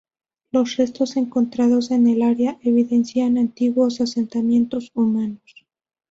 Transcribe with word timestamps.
Los 0.51 0.77
restos 0.77 1.15
encontrados 1.15 1.91
en 1.91 2.07
el 2.07 2.23
área 2.23 2.57
evidencian 2.63 3.37
antiguos 3.37 4.01
asentamientos 4.01 4.89
humanos. 4.95 5.67